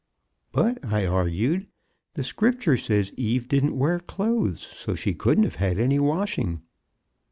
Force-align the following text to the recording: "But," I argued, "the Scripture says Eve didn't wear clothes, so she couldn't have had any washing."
"But," 0.51 0.79
I 0.83 1.05
argued, 1.05 1.67
"the 2.15 2.23
Scripture 2.23 2.75
says 2.75 3.13
Eve 3.17 3.47
didn't 3.47 3.77
wear 3.77 3.99
clothes, 3.99 4.61
so 4.61 4.95
she 4.95 5.13
couldn't 5.13 5.43
have 5.43 5.57
had 5.57 5.79
any 5.79 5.99
washing." 5.99 6.63